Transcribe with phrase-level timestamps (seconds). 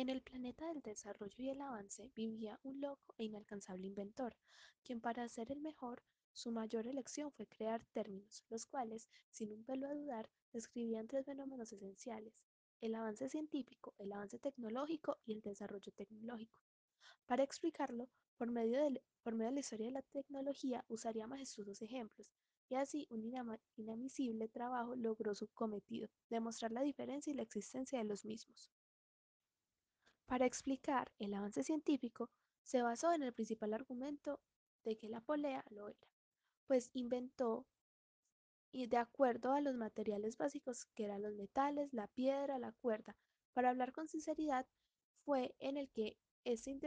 [0.00, 4.34] En el planeta del desarrollo y el avance vivía un loco e inalcanzable inventor,
[4.82, 9.62] quien para ser el mejor, su mayor elección fue crear términos, los cuales, sin un
[9.62, 12.32] pelo a dudar, describían tres fenómenos esenciales,
[12.80, 16.62] el avance científico, el avance tecnológico y el desarrollo tecnológico.
[17.26, 18.08] Para explicarlo,
[18.38, 22.32] por medio, de, por medio de la historia de la tecnología, usaría majestuosos ejemplos,
[22.70, 23.30] y así un
[23.76, 28.70] inamisible trabajo logró su cometido, demostrar la diferencia y la existencia de los mismos.
[30.30, 32.30] Para explicar el avance científico,
[32.62, 34.38] se basó en el principal argumento
[34.84, 36.06] de que la polea lo era,
[36.68, 37.66] pues inventó
[38.70, 43.16] y de acuerdo a los materiales básicos que eran los metales, la piedra, la cuerda.
[43.54, 44.68] Para hablar con sinceridad,
[45.24, 46.78] fue en el que ese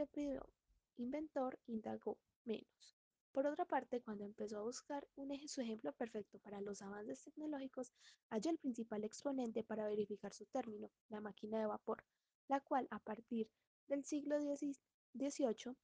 [0.96, 2.16] inventor indagó
[2.46, 2.96] menos.
[3.30, 7.92] Por otra parte, cuando empezó a buscar un su ejemplo perfecto para los avances tecnológicos,
[8.30, 12.06] halló el principal exponente para verificar su término, la máquina de vapor,
[12.48, 13.48] la cual a partir
[13.88, 15.76] del siglo XVIII,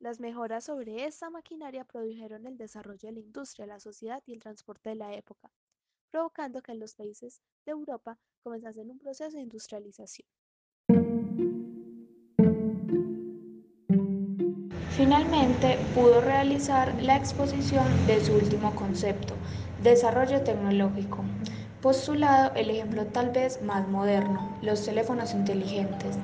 [0.00, 4.40] las mejoras sobre esta maquinaria produjeron el desarrollo de la industria, la sociedad y el
[4.40, 5.50] transporte de la época,
[6.10, 10.28] provocando que en los países de Europa comenzasen un proceso de industrialización.
[14.90, 19.34] Finalmente pudo realizar la exposición de su último concepto,
[19.82, 21.24] desarrollo tecnológico,
[21.82, 26.16] postulado el ejemplo tal vez más moderno, los teléfonos inteligentes,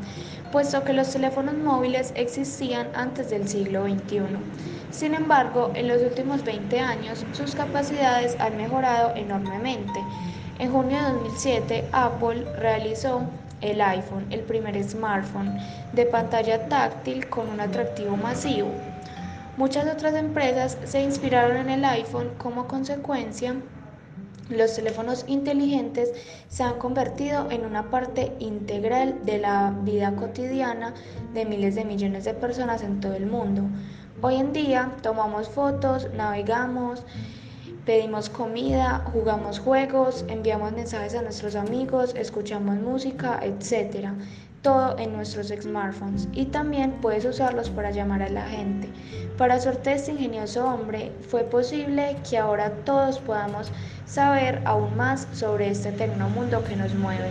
[0.51, 4.21] puesto que los teléfonos móviles existían antes del siglo XXI.
[4.91, 10.01] Sin embargo, en los últimos 20 años sus capacidades han mejorado enormemente.
[10.59, 13.23] En junio de 2007, Apple realizó
[13.61, 15.59] el iPhone, el primer smartphone
[15.93, 18.69] de pantalla táctil con un atractivo masivo.
[19.57, 23.55] Muchas otras empresas se inspiraron en el iPhone como consecuencia
[24.49, 26.13] los teléfonos inteligentes
[26.49, 30.95] se han convertido en una parte integral de la vida cotidiana
[31.33, 33.63] de miles de millones de personas en todo el mundo.
[34.21, 37.05] Hoy en día tomamos fotos, navegamos,
[37.85, 44.09] pedimos comida, jugamos juegos, enviamos mensajes a nuestros amigos, escuchamos música, etc.
[44.63, 48.89] Todo en nuestros smartphones y también puedes usarlos para llamar a la gente.
[49.37, 53.71] Para suerte de este ingenioso hombre fue posible que ahora todos podamos
[54.07, 57.31] saber aún más sobre este tecnomundo que nos mueve.